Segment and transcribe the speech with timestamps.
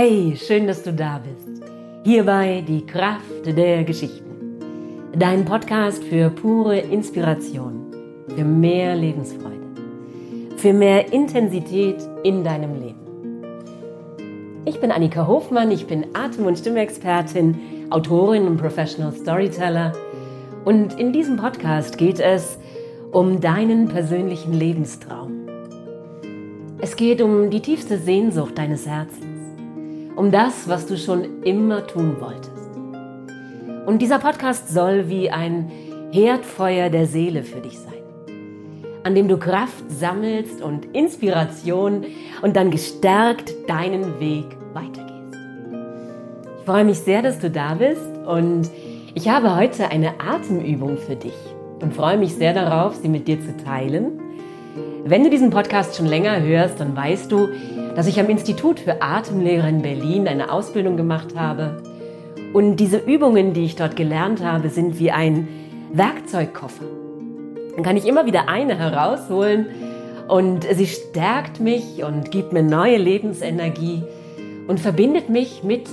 [0.00, 1.60] Hey, schön, dass du da bist.
[2.04, 4.60] Hierbei die Kraft der Geschichten.
[5.12, 7.92] Dein Podcast für pure Inspiration,
[8.28, 9.66] für mehr Lebensfreude,
[10.56, 14.62] für mehr Intensität in deinem Leben.
[14.66, 17.58] Ich bin Annika Hofmann, ich bin Atem- und Stimmexpertin,
[17.90, 19.94] Autorin und Professional Storyteller.
[20.64, 22.56] Und in diesem Podcast geht es
[23.10, 25.48] um deinen persönlichen Lebenstraum.
[26.80, 29.37] Es geht um die tiefste Sehnsucht deines Herzens,
[30.18, 32.50] um das, was du schon immer tun wolltest.
[33.86, 35.70] Und dieser Podcast soll wie ein
[36.10, 38.02] Herdfeuer der Seele für dich sein,
[39.04, 42.04] an dem du Kraft sammelst und Inspiration
[42.42, 44.44] und dann gestärkt deinen Weg
[44.74, 45.38] weitergehst.
[46.58, 48.68] Ich freue mich sehr, dass du da bist und
[49.14, 51.38] ich habe heute eine Atemübung für dich
[51.80, 54.20] und freue mich sehr darauf, sie mit dir zu teilen.
[55.04, 57.48] Wenn du diesen Podcast schon länger hörst, dann weißt du,
[57.98, 61.82] dass ich am Institut für Atemlehre in Berlin eine Ausbildung gemacht habe.
[62.52, 65.48] Und diese Übungen, die ich dort gelernt habe, sind wie ein
[65.92, 66.84] Werkzeugkoffer.
[67.74, 69.66] Dann kann ich immer wieder eine herausholen
[70.28, 74.04] und sie stärkt mich und gibt mir neue Lebensenergie
[74.68, 75.88] und verbindet mich mit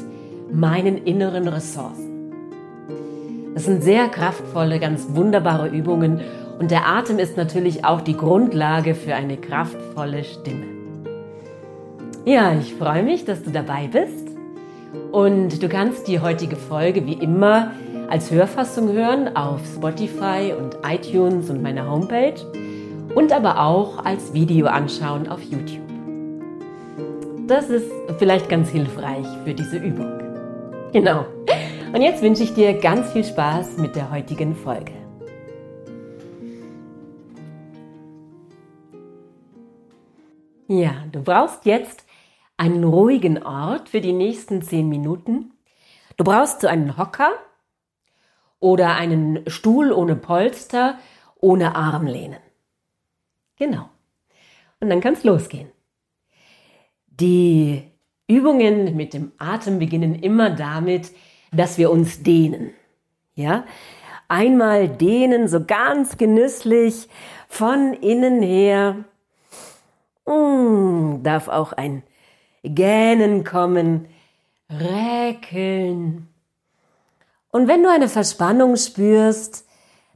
[0.53, 2.31] meinen inneren Ressourcen.
[3.55, 6.21] Das sind sehr kraftvolle, ganz wunderbare Übungen
[6.59, 10.74] und der Atem ist natürlich auch die Grundlage für eine kraftvolle Stimme.
[12.25, 14.29] Ja, ich freue mich, dass du dabei bist
[15.11, 17.69] und du kannst die heutige Folge wie immer
[18.09, 22.33] als Hörfassung hören auf Spotify und iTunes und meiner Homepage
[23.13, 25.85] und aber auch als Video anschauen auf YouTube.
[27.45, 30.11] Das ist vielleicht ganz hilfreich für diese Übung.
[30.93, 31.27] Genau.
[31.93, 34.93] Und jetzt wünsche ich dir ganz viel Spaß mit der heutigen Folge.
[40.67, 42.04] Ja, du brauchst jetzt
[42.57, 45.51] einen ruhigen Ort für die nächsten zehn Minuten.
[46.17, 47.31] Du brauchst so einen Hocker
[48.59, 50.97] oder einen Stuhl ohne Polster,
[51.39, 52.39] ohne Armlehnen.
[53.57, 53.89] Genau.
[54.79, 55.69] Und dann kann es losgehen.
[57.07, 57.83] Die
[58.27, 61.11] Übungen mit dem Atem beginnen immer damit,
[61.51, 62.71] dass wir uns dehnen.
[63.35, 63.65] Ja?
[64.27, 67.07] Einmal dehnen, so ganz genüsslich
[67.47, 69.05] von innen her.
[70.25, 72.03] Mm, darf auch ein
[72.73, 74.07] Gähnen kommen,
[74.69, 76.27] räkeln.
[77.51, 79.65] Und wenn du eine Verspannung spürst,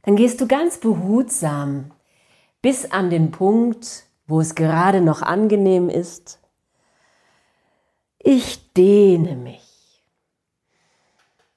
[0.02, 1.90] dann gehst du ganz behutsam
[2.62, 6.40] bis an den Punkt, wo es gerade noch angenehm ist.
[8.18, 10.02] Ich dehne mich.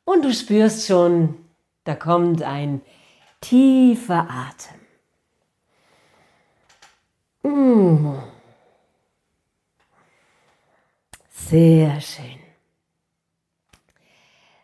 [0.05, 1.35] Und du spürst schon,
[1.83, 2.81] da kommt ein
[3.41, 4.79] tiefer Atem.
[7.43, 8.32] Mmh.
[11.49, 12.39] Sehr schön.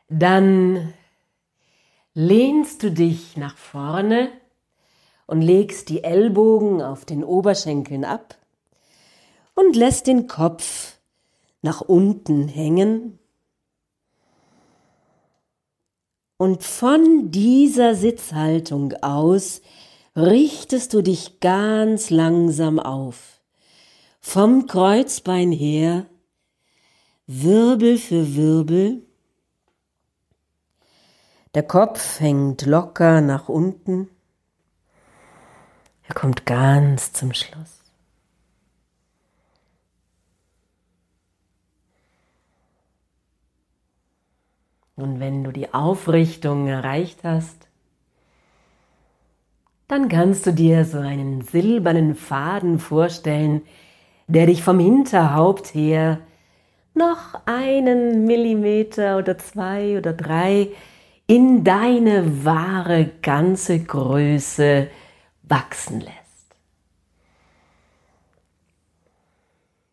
[0.10, 0.94] Dann
[2.14, 4.32] lehnst du dich nach vorne
[5.28, 8.38] und legst die Ellbogen auf den Oberschenkeln ab
[9.54, 10.98] und lässt den Kopf
[11.62, 13.20] nach unten hängen
[16.42, 19.62] Und von dieser Sitzhaltung aus
[20.16, 23.42] richtest du dich ganz langsam auf.
[24.22, 26.06] Vom Kreuzbein her,
[27.32, 29.04] Wirbel für Wirbel.
[31.54, 34.10] Der Kopf hängt locker nach unten.
[36.08, 37.84] Er kommt ganz zum Schluss.
[44.96, 47.68] Und wenn du die Aufrichtung erreicht hast,
[49.88, 53.62] dann kannst du dir so einen silbernen Faden vorstellen,
[54.26, 56.22] der dich vom Hinterhaupt her
[57.00, 60.70] noch einen Millimeter oder zwei oder drei
[61.26, 64.90] in deine wahre ganze Größe
[65.44, 66.20] wachsen lässt.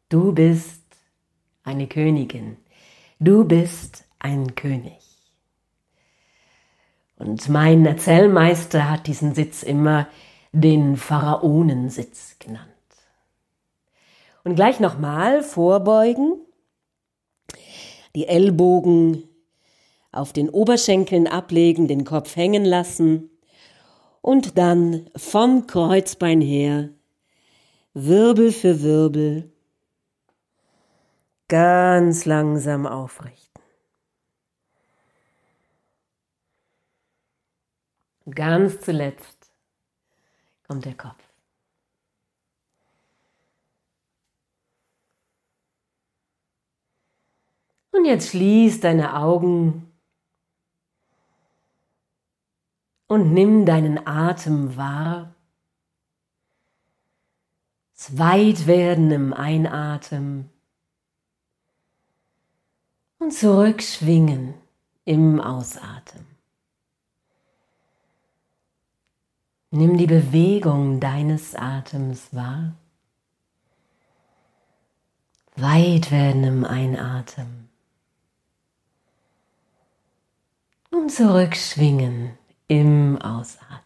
[0.08, 0.82] Du bist
[1.64, 2.56] eine Königin.
[3.18, 5.00] Du bist ein König.
[7.18, 10.08] Und mein Erzählmeister hat diesen Sitz immer
[10.52, 12.66] den Pharaonensitz genannt.
[14.44, 16.45] Und gleich nochmal vorbeugen,
[18.16, 19.28] die Ellbogen
[20.10, 23.30] auf den Oberschenkeln ablegen, den Kopf hängen lassen
[24.22, 26.88] und dann vom Kreuzbein her
[27.92, 29.52] Wirbel für Wirbel
[31.48, 33.62] ganz langsam aufrichten.
[38.34, 39.50] Ganz zuletzt
[40.66, 41.25] kommt der Kopf.
[47.96, 49.90] Und jetzt schließ deine Augen
[53.06, 55.34] und nimm deinen Atem wahr.
[57.94, 60.50] Das Weitwerden im Einatmen
[63.18, 64.52] und zurückschwingen
[65.06, 66.26] im Ausatmen.
[69.70, 72.74] Nimm die Bewegung deines Atems wahr.
[75.56, 77.65] Weit werden im Einatmen
[80.96, 82.30] und zurückschwingen
[82.68, 83.82] im Ausatmen.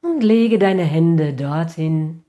[0.00, 2.24] Und lege deine Hände dorthin,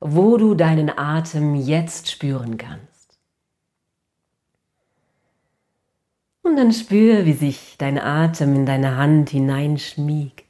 [0.00, 3.18] wo du deinen Atem jetzt spüren kannst.
[6.42, 10.45] Und dann spür, wie sich dein Atem in deine Hand hineinschmiegt.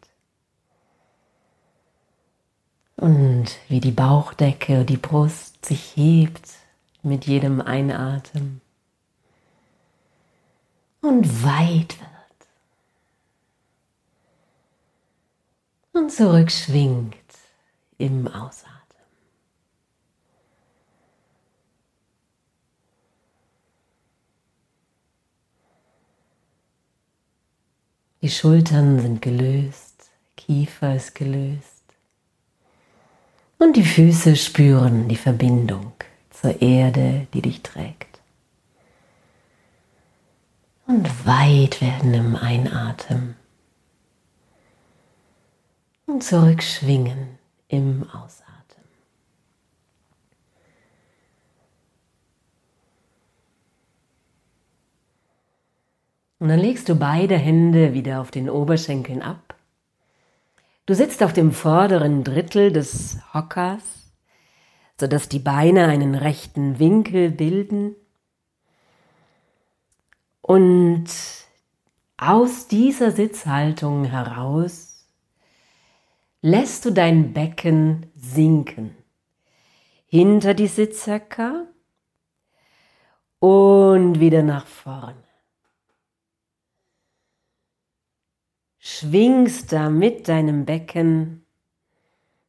[2.97, 6.51] Und wie die Bauchdecke, die Brust sich hebt
[7.03, 8.63] mit jedem Einatmen
[11.03, 12.11] und weit wird.
[15.93, 17.15] Und zurückschwingt
[17.99, 18.73] im Ausatmen.
[28.23, 31.76] Die Schultern sind gelöst, Kiefer ist gelöst
[33.59, 35.93] und die Füße spüren die Verbindung
[36.31, 38.21] zur Erde, die dich trägt.
[40.87, 43.35] Und weit werden im Einatmen
[46.07, 47.39] und zurückschwingen
[47.69, 48.47] im Ausatmen.
[56.39, 59.46] Und dann legst du beide Hände wieder auf den Oberschenkeln ab.
[60.87, 64.13] Du sitzt auf dem vorderen Drittel des Hockers,
[64.99, 67.97] sodass die Beine einen rechten Winkel bilden.
[70.41, 71.07] Und
[72.17, 75.09] aus dieser Sitzhaltung heraus
[76.41, 78.97] lässt du dein Becken sinken
[80.07, 81.67] hinter die Sitzhöcker
[83.41, 85.26] und wieder nach vorne.
[88.99, 91.45] Schwingst da mit deinem Becken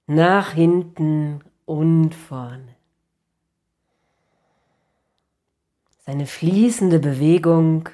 [0.05, 2.75] nach hinten und vorne.
[6.05, 7.89] Seine fließende Bewegung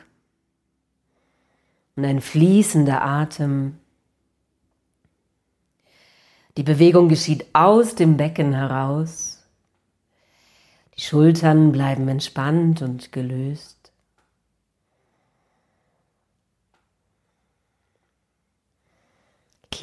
[1.96, 3.80] und ein fließender Atem.
[6.56, 9.44] Die Bewegung geschieht aus dem Becken heraus.
[10.96, 13.83] Die Schultern bleiben entspannt und gelöst.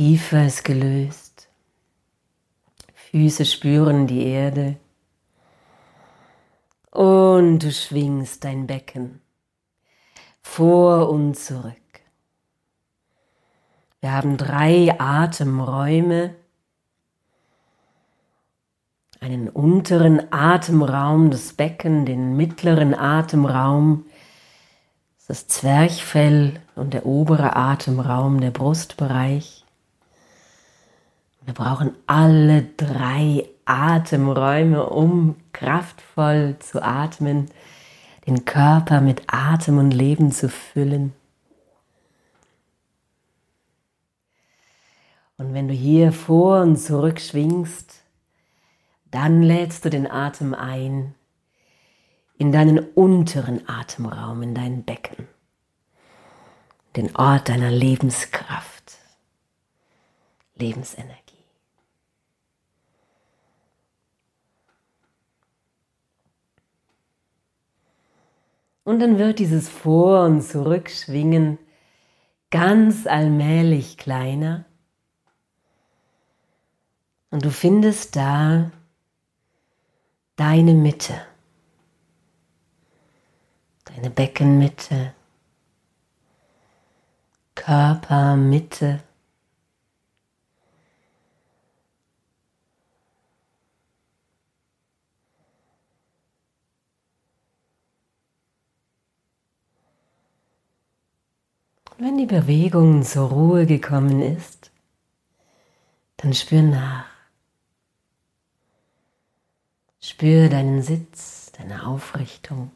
[0.00, 1.50] Kiefer ist gelöst.
[2.94, 4.76] Füße spüren die Erde.
[6.90, 9.20] Und du schwingst dein Becken
[10.40, 11.74] vor und zurück.
[14.00, 16.34] Wir haben drei Atemräume.
[19.20, 24.06] Einen unteren Atemraum des Becken, den mittleren Atemraum,
[25.28, 29.59] das Zwerchfell und der obere Atemraum, der Brustbereich.
[31.50, 37.50] Wir brauchen alle drei Atemräume, um kraftvoll zu atmen,
[38.24, 41.12] den Körper mit Atem und Leben zu füllen.
[45.38, 48.04] Und wenn du hier vor und zurück schwingst,
[49.10, 51.16] dann lädst du den Atem ein
[52.38, 55.26] in deinen unteren Atemraum, in dein Becken,
[56.94, 58.98] den Ort deiner Lebenskraft,
[60.54, 61.29] Lebensenergie.
[68.90, 71.60] Und dann wird dieses Vor- und Zurückschwingen
[72.50, 74.64] ganz allmählich kleiner.
[77.30, 78.72] Und du findest da
[80.34, 81.14] deine Mitte,
[83.84, 85.14] deine Beckenmitte,
[87.54, 89.04] Körpermitte.
[102.00, 104.70] Wenn die Bewegung zur Ruhe gekommen ist,
[106.16, 107.06] dann spür nach.
[110.00, 112.70] Spür deinen Sitz, deine Aufrichtung,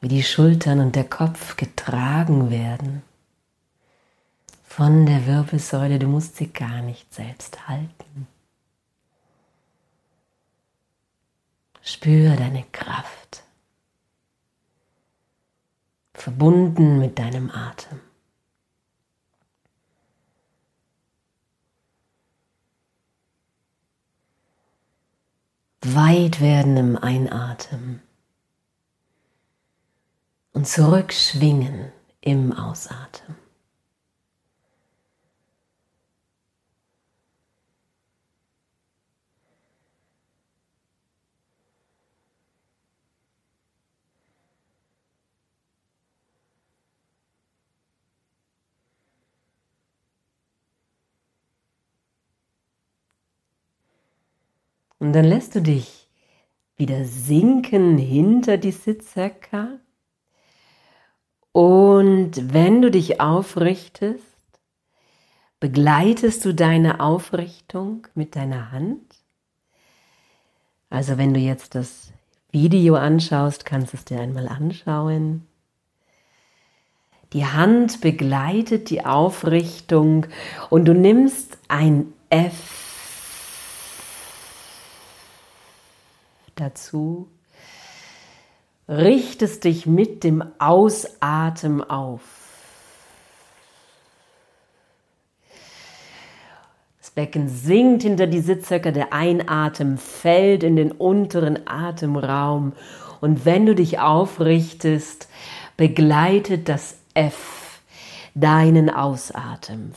[0.00, 3.02] wie die Schultern und der Kopf getragen werden
[4.64, 8.28] von der Wirbelsäule, du musst sie gar nicht selbst halten.
[11.82, 13.19] Spür deine Kraft,
[16.20, 18.00] verbunden mit deinem Atem.
[25.82, 28.02] Weit werden im Einatmen
[30.52, 33.39] und zurückschwingen im Ausatmen.
[55.00, 56.08] Und dann lässt du dich
[56.76, 59.80] wieder sinken hinter die Sitzhöcker.
[61.52, 64.24] Und wenn du dich aufrichtest,
[65.58, 69.02] begleitest du deine Aufrichtung mit deiner Hand.
[70.90, 72.12] Also wenn du jetzt das
[72.50, 75.46] Video anschaust, kannst du es dir einmal anschauen.
[77.32, 80.26] Die Hand begleitet die Aufrichtung
[80.68, 82.79] und du nimmst ein F
[86.60, 87.28] dazu,
[88.88, 92.20] richtest dich mit dem Ausatmen auf.
[96.98, 102.72] Das Becken sinkt hinter die Sitzhöcker, der Einatmen fällt in den unteren Atemraum
[103.20, 105.28] und wenn du dich aufrichtest,
[105.76, 107.80] begleitet das F
[108.34, 109.94] deinen Ausatmen.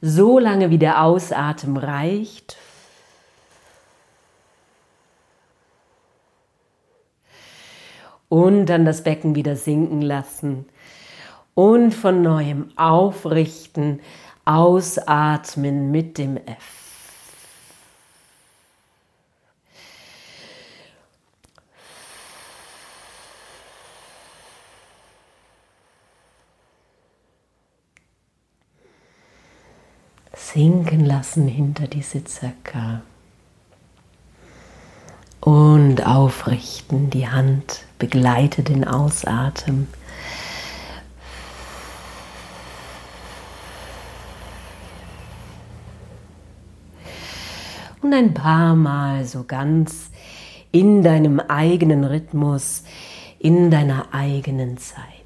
[0.00, 2.56] So lange wie der Ausatmen reicht.
[8.28, 10.66] Und dann das Becken wieder sinken lassen
[11.54, 14.00] und von neuem aufrichten,
[14.44, 16.85] ausatmen mit dem F.
[30.52, 33.02] sinken lassen hinter die Sitzhöcker.
[35.40, 39.88] Und aufrichten, die Hand begleite den Ausatmen.
[48.02, 50.10] Und ein paar Mal so ganz
[50.70, 52.84] in deinem eigenen Rhythmus,
[53.38, 55.25] in deiner eigenen Zeit.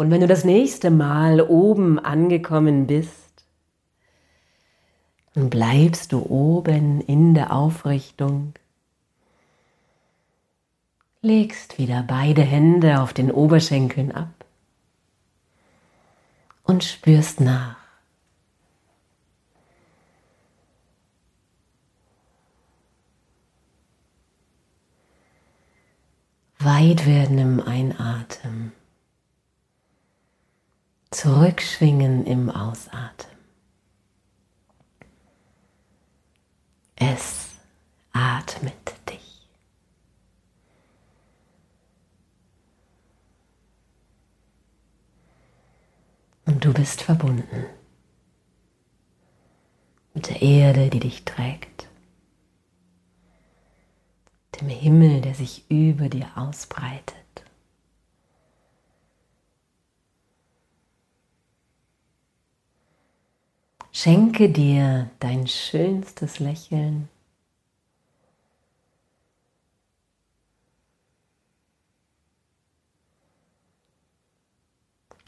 [0.00, 3.44] Und wenn du das nächste Mal oben angekommen bist,
[5.34, 8.54] dann bleibst du oben in der Aufrichtung,
[11.20, 14.46] legst wieder beide Hände auf den Oberschenkeln ab
[16.64, 17.76] und spürst nach.
[26.58, 28.72] Weit werden im Einatmen
[31.10, 33.36] zurückschwingen im Ausatmen.
[36.96, 37.48] Es
[38.12, 39.48] atmet dich.
[46.44, 47.66] Und du bist verbunden
[50.14, 51.88] mit der Erde, die dich trägt,
[54.60, 57.19] dem Himmel, der sich über dir ausbreitet.
[64.02, 67.10] Schenke dir dein schönstes Lächeln.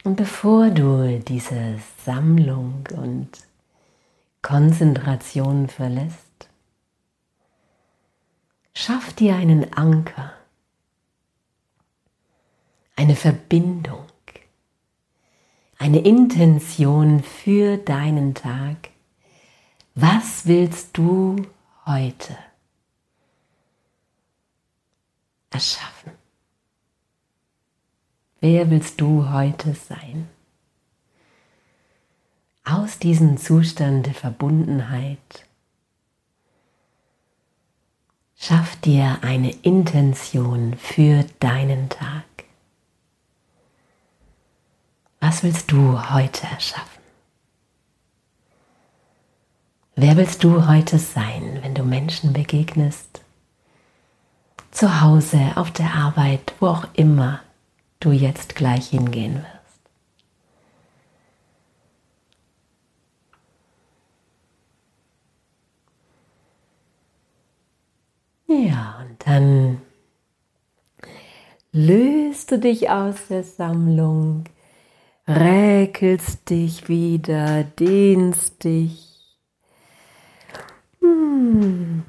[0.03, 3.29] Und bevor du diese Sammlung und
[4.41, 6.49] Konzentration verlässt,
[8.73, 10.33] schaff dir einen Anker,
[12.95, 14.02] eine Verbindung
[15.83, 18.91] eine Intention für deinen Tag.
[19.95, 21.45] Was willst du
[21.85, 22.37] heute
[25.49, 26.13] erschaffen?
[28.39, 30.29] Wer willst du heute sein?
[32.63, 35.45] Aus diesem Zustand der Verbundenheit
[38.37, 42.23] Schaff dir eine Intention für deinen Tag.
[45.23, 47.01] Was willst du heute erschaffen?
[49.95, 53.21] Wer willst du heute sein, wenn du Menschen begegnest?
[54.71, 57.39] Zu Hause, auf der Arbeit, wo auch immer
[58.01, 59.45] du jetzt gleich hingehen
[68.47, 68.67] wirst.
[68.67, 69.81] Ja, und dann
[71.71, 74.43] löst du dich aus der Sammlung,
[75.27, 79.37] räkelst dich wieder, dehnst dich.
[80.99, 82.03] Hm.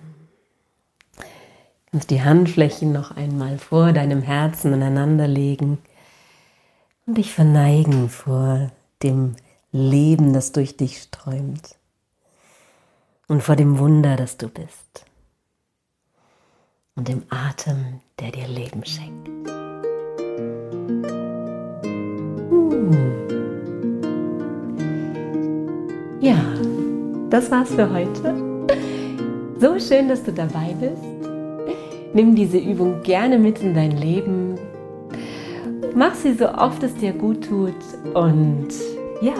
[1.90, 5.78] Kannst die Handflächen noch einmal vor deinem Herzen aneinander legen
[7.06, 9.37] und dich verneigen vor dem
[9.71, 11.76] Leben, das durch dich strömt
[13.28, 15.04] und vor dem Wunder, das du bist
[16.97, 19.53] und dem Atem, der dir Leben schenkt.
[26.20, 26.36] Ja,
[27.30, 28.34] das war's für heute.
[29.60, 31.02] So schön, dass du dabei bist.
[32.12, 34.54] Nimm diese Übung gerne mit in dein Leben.
[35.94, 37.74] Mach sie so oft es dir gut tut.
[38.14, 38.68] Und
[39.20, 39.34] ja,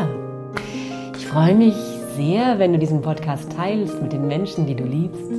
[1.17, 1.75] ich freue mich
[2.17, 5.35] sehr, wenn du diesen Podcast teilst mit den Menschen, die du liebst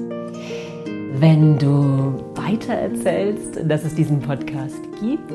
[1.19, 5.31] wenn du weitererzählst, dass es diesen Podcast gibt.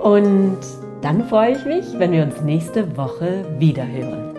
[0.00, 0.58] Und
[1.02, 4.34] dann freue ich mich, wenn wir uns nächste Woche wieder hören.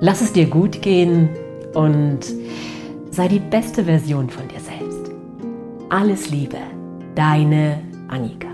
[0.00, 1.28] Lass es dir gut gehen
[1.74, 2.20] und
[3.10, 5.10] sei die beste Version von dir selbst.
[5.90, 6.58] Alles Liebe,
[7.14, 8.49] deine Annika.